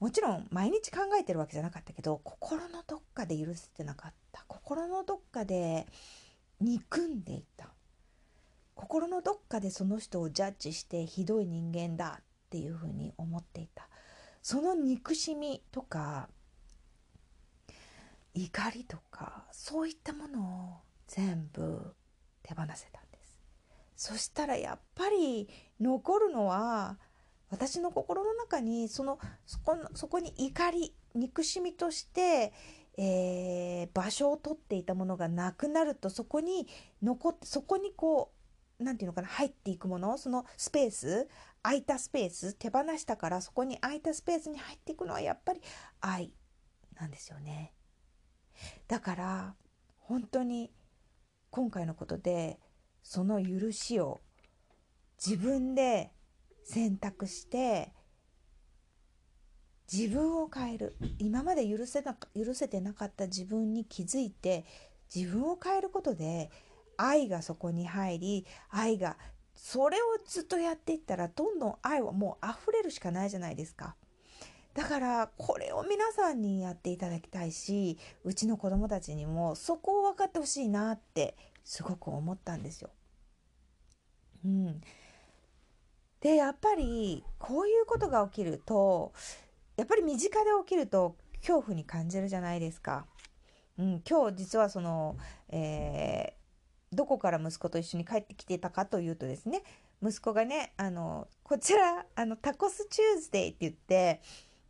[0.00, 4.44] うもちろん毎日考えてるわけじゃなかったけど心のどっかで許せてなかった。
[4.46, 5.86] 心のどっかで
[6.60, 7.68] 憎んでいた。
[8.74, 12.20] 心のどっかでその人をジャッジしてひどい人間だ。
[12.46, 13.88] っていうふうに思っていた。
[14.42, 16.28] その憎しみとか
[18.34, 20.76] 怒りとかそういったものを
[21.08, 21.94] 全部
[22.42, 23.05] 手放せた。
[23.96, 25.48] そしたらやっぱり
[25.80, 26.98] 残るのは
[27.50, 32.52] 私の心の中にそのそこそこに怒り憎しみとして、
[32.98, 36.66] えー、場所を取っていたものがなくなるとそこに
[37.02, 38.32] 残ってそこにこ
[38.78, 41.28] う何て言うのかな入っていくものそのスペース
[41.62, 45.60] 空いたスペース手放したからそこに空いたスペースに入っていくのはやっぱり
[46.00, 46.32] 愛
[47.00, 47.72] なんですよね。
[48.88, 49.54] だから
[49.98, 50.70] 本当に
[51.50, 52.58] 今回のことで
[53.08, 54.20] その許しを
[55.24, 56.10] 自分で
[56.64, 57.92] 選択して
[59.90, 64.64] 自分を変える今まで許せな許せてなかった自分に気づいて
[65.14, 66.50] 自分を変えることで
[66.96, 69.16] 愛がそこに入り愛が
[69.54, 73.94] それをずっとやっていったらどんどん愛はもう溢れるしかないじゃないですか。
[74.76, 81.34] だからこれを皆さんにやっていただきたいしうちの子供たちにもそこを分かってほしいなって
[81.64, 82.90] すごく思ったんですよ。
[84.44, 84.80] うん、
[86.20, 89.14] でやっぱりこういうことが起きると
[89.78, 93.06] やっぱり身近で起きると恐怖に感じるじゃないですか。
[93.78, 95.16] うん、今日実はその、
[95.48, 99.62] えー、どこから息子と一緒に帰ってきてたかというとですね
[100.02, 104.20] 息子がねあのこちらあのタコスチューズデーって言って、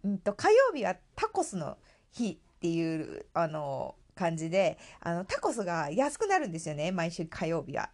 [0.07, 1.77] うんと、火曜日はタコスの
[2.13, 7.91] 日っていうあの感じであのタコスが安くなるんですよね毎週火曜日は。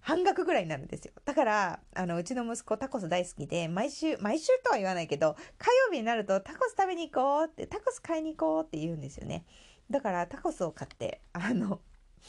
[0.00, 1.12] 半額ぐらいになるんですよ。
[1.24, 9.44] だから、あの、うちの息子タコス大好きで、毎週、毎週とは言わないけど、火曜日になるとタコス食べに行こうって、タコス買いに行こうって言うんですよね。
[9.90, 11.80] だからタコスを買って、あの、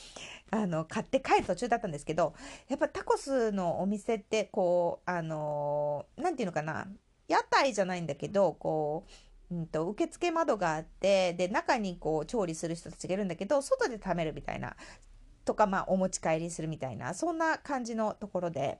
[0.52, 2.36] あの、買って帰る途中だったんですけど、
[2.68, 6.88] やっぱタコスのお店って、こう、あの、なんていうのかな、
[7.28, 9.06] 屋台じゃないんだけど、こ
[9.52, 14.76] う、うんと、受付窓があって、で、中にこう、調理する人たちがいるんだけど、外で食べるみたいな、
[15.46, 18.80] とか、まあ、お持ち帰りするみたいな、そんな感じのところで、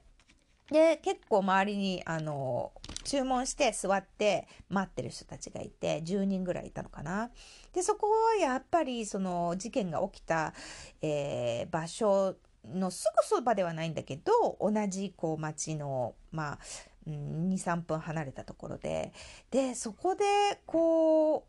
[0.72, 2.72] で、結構周りに、あの、
[3.04, 7.32] 注文して座って待ってる人たちがいて、10人ぐらいいたのかな。
[7.74, 10.54] で、そこはやっぱり、その、事件が起きた、
[11.02, 16.60] えー、場所のすぐそばではないんだけど、同じ、こう、街の、まあ、
[17.08, 19.14] うん、2、3分離れたところで、
[19.52, 20.24] で、そこで、
[20.66, 21.48] こ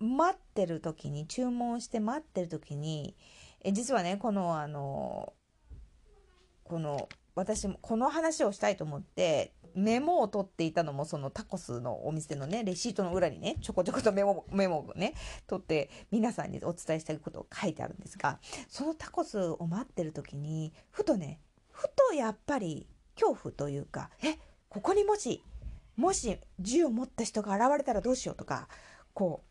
[0.00, 3.16] う、待ってる時に、注文して待ってる時に、
[3.62, 5.32] え実はねこのあの
[6.64, 15.14] この私もこの話をしたいと思ってメモを取っていたのもそのタコスのお店のねレシートの裏にねちょこちょことメモメモをね
[15.46, 24.36] 取って皆さんにお伝えしたいことを書いてあるんですがそのタコスを待ってる時にふとねふとやっぱり恐怖というかえ
[24.68, 25.42] ここにもし
[25.96, 28.68] もし銃を持った人が現れたらどうしようとか
[29.14, 29.48] こう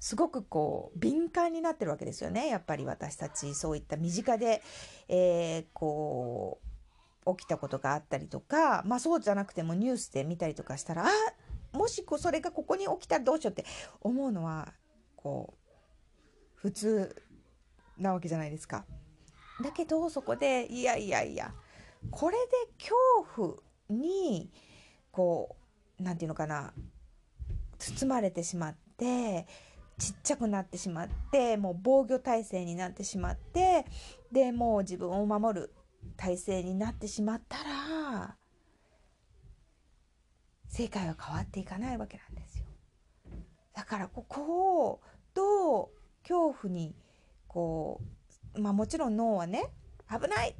[0.00, 4.62] すごくこう敏感になってるわけですよねやっぱり私たちそういった身近で、
[5.08, 6.60] えー、こ
[7.26, 11.08] う起きたことがあったりとかまあそうじゃなくてもニュースで見たりとかしたらあ
[11.72, 13.66] もしそれがここに起きたらどうしようって
[14.00, 14.72] 思うのは
[15.16, 15.58] こう
[16.54, 17.14] 普通
[17.98, 18.84] なわけじゃないですか。
[19.62, 21.52] だけどそこでいやいやいや
[22.10, 22.96] これで恐
[23.34, 24.50] 怖に
[25.10, 25.56] こ
[25.98, 26.72] う何て言うのかな
[27.78, 29.46] 包まれてしまって
[29.98, 33.84] ちっちゃくなってしまってもう防御体制になってしまって
[34.30, 35.74] でもう自分を守る
[36.16, 38.36] 体制になってしまったら
[40.68, 42.66] 世界は変わっていかないわけなんですよ。
[43.74, 45.00] だからここを
[45.34, 45.88] どう
[46.22, 46.94] 恐怖に
[47.46, 48.00] こ
[48.54, 49.70] うまあもちろん脳はね
[50.10, 50.54] 危ない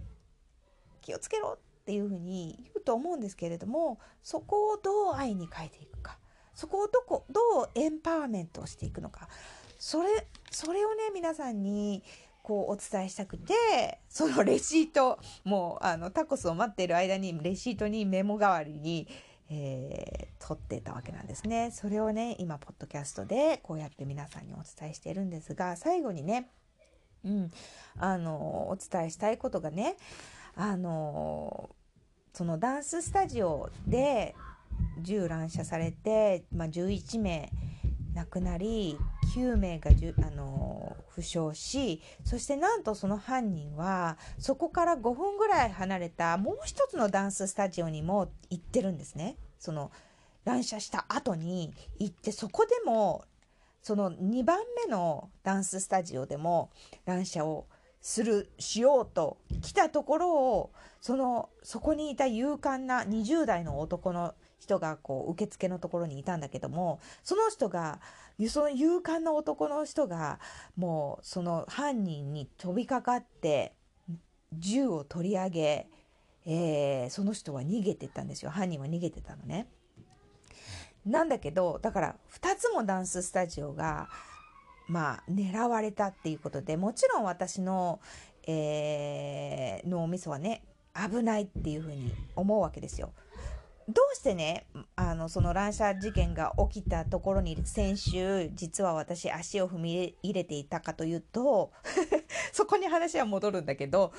[1.01, 6.19] 気をつけろっていうふうに言うと思うんですけれどもそこをどう愛に変えていくか
[6.55, 9.27] そこをどこどうエンパワーメントをしていくのか
[9.79, 12.03] それそれをね皆さんに
[12.43, 13.55] こうお伝えしたくて
[14.11, 19.09] そのレシートもうあのタコスを待っている間にレシートにメモ代わりに、
[19.49, 21.71] えー、取ってたわけなんですね。
[21.71, 26.51] それをね今ポッドキャストでこうやって皆さんにお伝えしているんですが最後にね
[27.25, 27.51] うん、
[27.99, 29.97] あのお伝えしたいことがね
[30.61, 31.71] あの
[32.33, 34.35] そのダンススタジオで
[35.01, 37.53] 銃乱射されて、まあ、11名
[38.15, 38.99] 亡くなり
[39.37, 49.37] 9名がじゅあの負傷しそしてなんとその犯人はそこから5分ぐらい離れたもう一つのダンススタジオにも行ってるんですね。
[49.61, 49.93] その
[50.45, 53.25] 乱射した後に行ってそこでも
[53.81, 56.71] その2番目のダンススタジオでも
[57.05, 57.67] 乱射を
[58.01, 68.01] するしようと来たところをそのそこにいた勇敢な20代の男の人がこう受付のところにいたんだけどもその人が
[68.49, 70.39] その勇敢な男の人が
[70.77, 73.73] もうその犯人に飛びかかって
[74.53, 75.87] 銃を取り上げ、
[76.47, 79.69] えー、その人は逃げてったんですよ犯人は逃げてたのね。
[81.07, 84.09] なんだけどだから2つもダンススタジオが
[84.89, 88.01] まあ狙われたっていうことでもちろん私の、
[88.47, 90.63] えー、脳みそはね
[90.95, 93.13] 危ないっていうふうに思うわけですよ。
[93.89, 94.67] どうしてね、
[94.97, 101.73] あの、その乱射事件が起きたところに先週、実は私足を踏み入れていたかというと、
[102.53, 104.13] そこに話は戻るんだけど、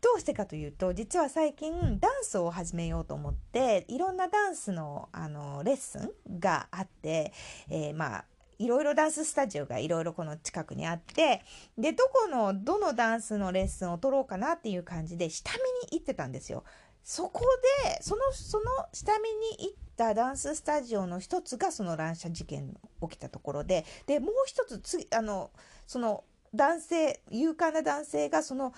[0.00, 7.32] どうしてかというと、実は最近ダンスを始めようと思って、いろんなダンスの、あの、レッスンがあって、
[7.68, 8.24] えー、まあ、
[8.58, 11.42] いろいろダンススタジオがいろいろこの近くにあって、
[11.76, 15.58] で、どこの、どのダンスのレッスンを取ろうかなっていう感じで、下見
[15.92, 16.64] に行ってたんですよ。
[17.04, 17.40] そこ
[17.84, 25.50] で、その、その下見に行ったダンススタジオの一つがその乱射事件起きたところで、で、もう一つ、次、あの、
[25.86, 28.72] その男性、勇敢な男性がその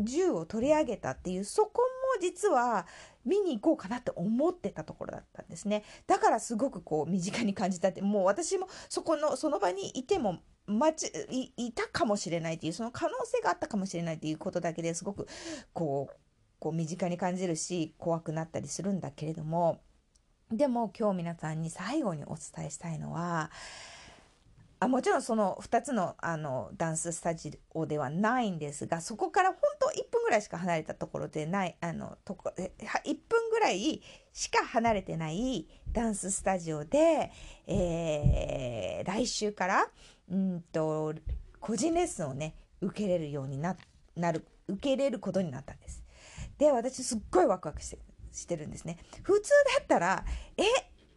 [0.00, 2.86] 銃を取り上げたっていう、そこも実は
[3.24, 5.82] 見に行こうかなって思ってたところだったんですね。
[6.06, 11.12] だからすごくこう身近に感じたって、もう私もそこの、その場にいても、待ち
[11.56, 15.26] いいたかもしれないっていうその可能性があったかもしれないっていうことだけですごく
[15.72, 16.16] こう
[16.60, 19.80] こう身近に感じるし怖くなったりするんだけれども
[20.52, 23.50] でも今日皆さんに最後にお伝えしたいのは
[24.82, 32.68] あもちろんその2つのあのダンススタジオではないんですがそこから本当1分ぐらいしか離れたところでないあのとこ1
[33.28, 34.02] 分ぐらい
[34.32, 37.30] しか離れてないダンススタジオで、
[37.68, 39.86] えー、来週から
[40.28, 41.14] うんと
[41.60, 43.76] 個人レッスンをね受けれるようにな
[44.16, 46.02] なる受けれることになったんです。
[46.58, 47.98] で私すっごいワクワクして
[48.32, 48.98] してるんですね。
[49.22, 50.24] 普通だったら
[50.56, 50.64] え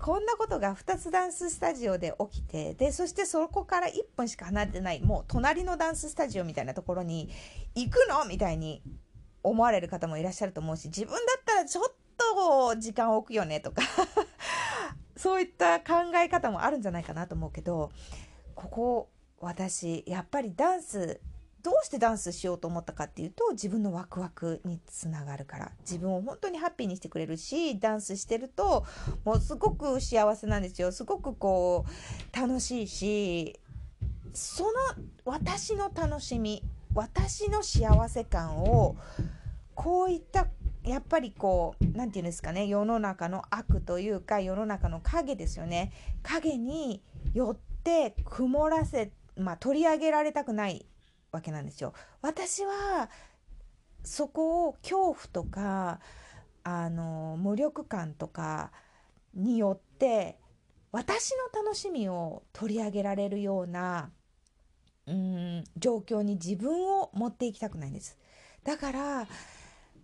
[0.06, 7.28] こんなことが2つダンススタジオで起きて、で、そしてそこから1分しか離れてない、もう隣のダンススタジオみたいなところに
[7.74, 8.84] 行くのみたいに
[9.41, 11.86] 思われる方もいらっしゃると思うし、自分だったらちょっ
[12.20, 13.82] と時間を置くよねとか
[15.18, 15.93] そういった考
[16.24, 17.89] え方もあるんじゃないかなと思うけど、
[18.53, 21.20] ここ、私、やっぱりダンス
[21.66, 25.72] どうしてダンスしようと思ったかっていうと自分のワクワクにつながるから。
[25.80, 28.86] 自分を本当にハッピーにしてくれるしダンスしてると
[29.24, 30.91] もうすごく幸せなんですよ。
[30.91, 33.59] すごくこう楽しいし
[34.32, 34.70] その
[35.24, 36.61] 私の楽しみ
[36.93, 38.95] 私の幸せ感を
[39.74, 40.45] こういった
[40.84, 45.91] やっぱりこう何て言うんですかね世の中の悪というか世の中の影ですよね。
[46.22, 47.01] 影に
[47.34, 50.86] よって曇らせまあ取り上げられたくない。
[51.36, 51.94] わけなんですよ。
[52.22, 53.10] 私は
[54.04, 56.00] そこを恐怖とか
[56.64, 58.72] あの無力感とか
[59.34, 60.40] によって
[60.92, 64.12] 私の楽しみを取り上げられるような
[65.08, 68.18] うん状況に自分を持っていきたくないんです。
[68.64, 69.28] だから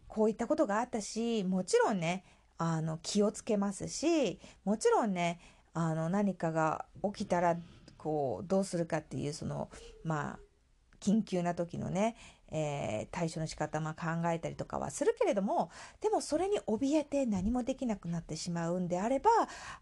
[0.08, 2.24] こういったことがあったしもちろんね
[2.58, 5.40] あの気をつけますしもちろんね
[5.74, 7.58] あの何かが起きたら
[7.98, 9.70] こうどうするかっていうその
[10.04, 10.40] まあ
[11.02, 12.16] 緊急な時のね、
[12.52, 19.30] えー、対処の仕方も考えたりとかはするけれどもでもそれに怯えて何もできなくなってしまうんであれば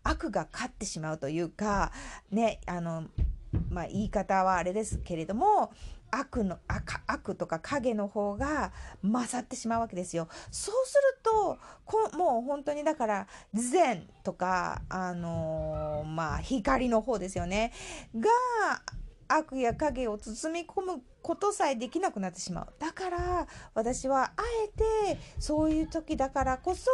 [0.03, 1.91] 悪が勝ってしまうというか
[2.32, 3.03] ねあの
[3.70, 5.72] まあ言い方はあれですけれども
[6.11, 6.57] 悪の
[7.07, 8.72] 悪とか影の方が
[9.03, 10.28] 勝ってしまうわけですよ。
[10.49, 17.72] そうするとこもう本当にだから善とかあのー、まあ光の方ですよね
[18.15, 18.30] が
[19.30, 22.67] 悪や影を包み込むことさえできなくなってしまう。
[22.80, 26.89] だから私はあえてそういう時だからこそ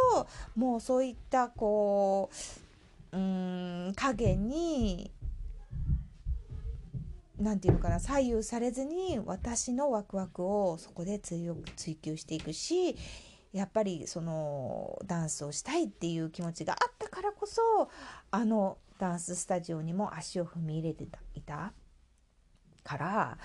[0.54, 2.30] もうそういったこ
[3.12, 5.10] う、うーん、影に
[7.38, 12.96] 何て言うのかな左右されずに私のワクワクをそこで追追求していくし
[13.52, 17.90] やっぱりそのダンスをしたいっていう気持ちがあったからこそ
[18.30, 21.72] あのダンススタジオにも足を踏み入れていた。
[22.86, 23.38] から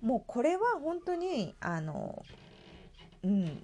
[0.00, 2.24] もうこれは本当にあの、
[3.22, 3.62] うん、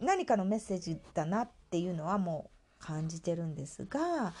[0.00, 2.50] 何かのメッセージだなっていうのはも
[2.80, 4.32] う感じてるんですが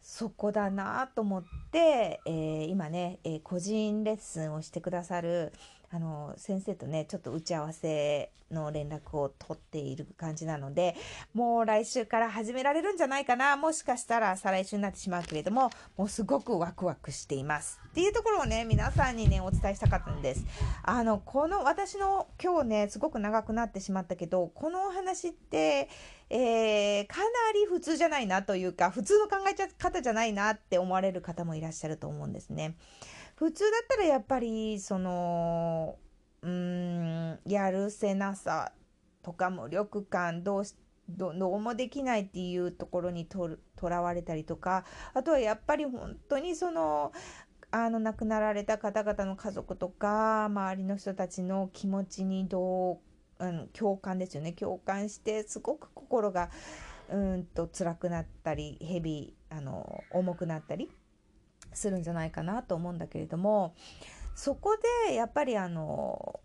[0.00, 5.52] そこだなと思って、えー、今ね、えー、個人レッスンをしてくださる
[5.90, 10.96] あの先生とねちょっと打ち合わせの連絡を取っている感じなので
[11.34, 13.56] もう来週から始められるんじゃないかな。
[13.56, 17.80] もしかしたら再来週になってしまうけれどももうすごくワクワクしています。
[17.88, 20.44] っていうところをね皆さんにねお伝えしたかったんです。
[20.82, 25.88] あのこの私の今日ねすごく長くなってしまったけどこのお話って
[26.30, 27.24] えー、かな
[27.54, 32.76] り普通じゃないなというか普通の考え方じゃないなって思われる方もいらっしゃると思うんですね。
[33.38, 35.94] 普通だったらやっぱりその
[36.42, 38.72] うんやるせなさ
[39.22, 40.74] とか無力感どうし
[41.08, 44.84] どうもできないっていうところにとらわれたりとか
[45.14, 47.12] あとはやっぱり本当にその
[47.70, 53.00] あの亡くなられた方々の家族とか周りの人たちの気持ちにど
[53.38, 54.52] う、うん、共感ですよね。
[54.52, 56.50] 共感してすごく心が
[57.08, 60.90] うんと辛くなったりヘビあの重くなったり
[61.72, 63.74] するんじゃないかなと思うんだけれども
[64.34, 66.40] そこでやっぱりあの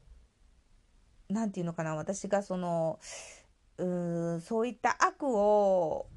[1.30, 3.00] 何て言うのかな私がその
[3.78, 6.08] うそういった悪を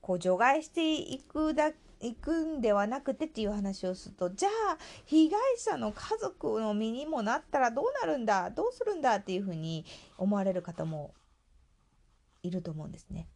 [0.00, 9.84] こう除外していくだいくんではなくてっていう話をするとじゃあ被害者の家族の身にもなったらどうなるんだどうするんだっていうふうに
[10.18, 11.14] 思われる方も
[12.42, 13.28] いると思うんですね。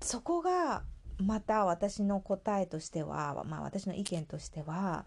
[0.00, 0.82] そこが
[1.18, 5.04] また私の答えとしては、まあ、私の意見としては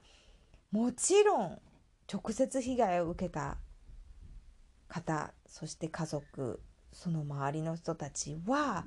[0.71, 1.59] もちろん
[2.11, 3.57] 直接被害を受けた
[4.87, 6.61] 方そして家族
[6.93, 8.85] その周りの人たちは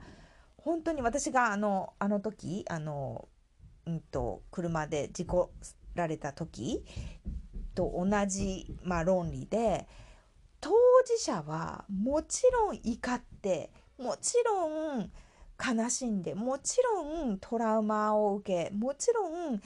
[0.56, 3.28] 本当に私があのあの時あの、
[3.86, 5.50] うんと、車で事故
[5.94, 6.84] られた時
[7.74, 9.86] と同じ、まあ、論理で
[10.60, 10.70] 当
[11.04, 15.10] 事者はもちろん怒ってもちろん
[15.60, 19.60] 悲しんでもちろんトラウマを受けもちろん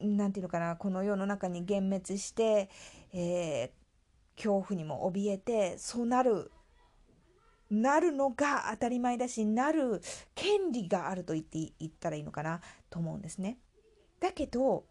[0.00, 2.68] 何、て言うのかなこの世の中に幻滅して、
[3.12, 6.50] えー、恐怖にも怯えてそうなる
[7.70, 10.02] なるのが当たり前だしなる
[10.34, 12.60] 権利があると言って言ったらいいのかな
[12.90, 13.58] と思うんですね。
[14.20, 14.84] だけど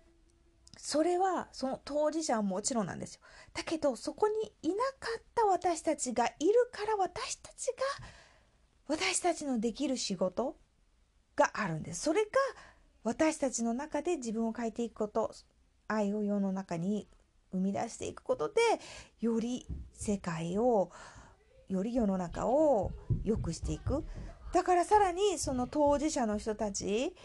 [0.78, 3.22] それはその当事者はもちろんなんですよ。
[3.54, 8.08] だけどそこにいなかった私たちがいるから私たちが
[8.92, 10.58] 私たちのできる仕事
[11.38, 12.02] があるんです。
[12.02, 12.30] それが
[13.06, 15.34] 私たちの中で自分を変えていくこと、
[15.88, 17.08] 愛を世の中に
[17.54, 18.60] 生み出していくことで、
[19.22, 20.92] より世界を、
[21.70, 22.92] より世の中を
[23.24, 24.04] 良くしていく。
[24.52, 27.16] だからさらにその当事者の人たち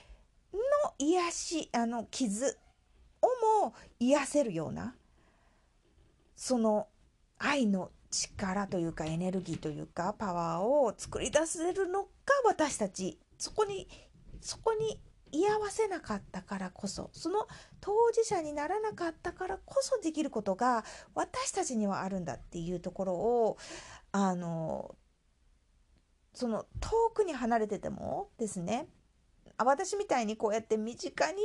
[0.52, 0.60] の
[0.98, 2.56] 癒し、あの傷
[3.20, 3.26] を
[3.64, 4.94] も癒せるような、
[6.36, 6.86] その
[7.38, 12.08] 愛の力というかエネルギーというかパワーを作り出せるのが
[12.44, 13.18] 私たち。
[13.38, 13.86] そこに
[14.40, 15.00] そこに
[15.32, 17.10] 居合わせなかったからこそ。
[17.12, 17.46] その
[17.80, 23.58] 当事者にならなかったからこそできることが私たちにはあるんだっていうところを
[24.12, 24.94] あの
[26.32, 28.88] その遠くに離れててもですね。
[29.58, 31.42] 私みたいにこうやって身近に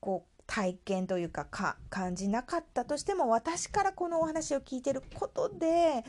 [0.00, 6.02] こう体験というか感じなかったとしても私からこのお話を聞いてることで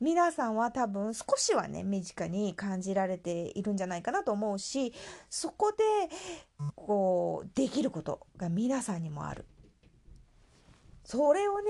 [0.00, 4.94] 皆さんは多分少しはね身近に感じられているんじゃないかなと思うし
[5.28, 5.84] そこで
[6.76, 9.44] こうできることが皆さんにもある。
[11.04, 11.64] それをね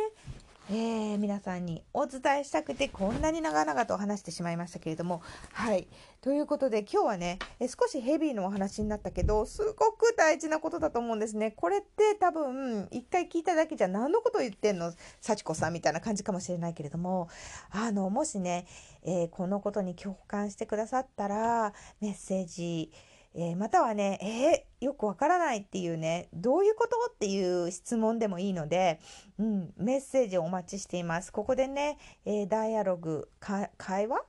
[0.70, 5.20] えー、皆さんにお伝えしたくてこんなに長々と話してしまいましたけれども。
[5.52, 5.88] はい。
[6.20, 11.50] ということで今日はねえ少しヘビーのお話になったけどすごく大事なことだと思うんですね。
[11.50, 14.92] これって多分一回聞いただけじゃ何のこと言ってんの？
[15.20, 17.28] 幸子さんみたいな感じかもしれないけれども。
[17.70, 18.66] あのもしね、
[19.02, 22.92] えー、このことに共感してくださったらメッセージ
[23.34, 26.96] えー、またはね、えー、よくわからないっていうね、どういうこと？
[27.10, 29.00] っていう質問でもいいので、
[29.38, 31.32] うん、メッセージをお待ちしています。
[31.32, 34.24] ここでね、えー、ダイアログ、会話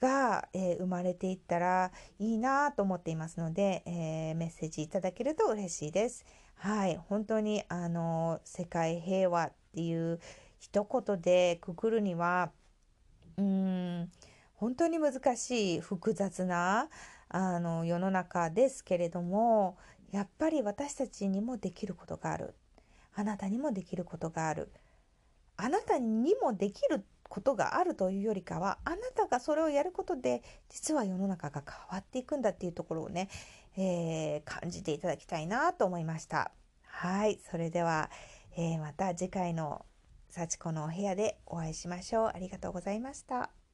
[0.00, 6.24] が、え生まれていったらいいなと思っていますので、えメッセージいただけると嬉しいです。
[6.54, 10.20] はい、本当にあの世界平和っていう
[10.58, 12.50] 一言でくくるには、
[13.36, 14.10] うん、
[14.54, 16.88] 本当に難しい複雑な
[17.28, 19.76] あの世の中ですけれども
[20.12, 22.54] やっぱり私たちにもできることがある。
[23.14, 24.70] あなたにもできることがある。
[25.56, 33.28] あなたにもできることがあるというよりかはあなたがそれをやることで実は世の中が変わっていくんだっていうところをね、
[33.76, 36.52] えー、感じていただきたいなと思いました。
[36.84, 38.10] はいそれでは、
[38.56, 39.84] えー、また次回の
[40.30, 42.30] 幸子のお部屋でお会いしましょう。
[42.34, 43.65] ありがとうございました。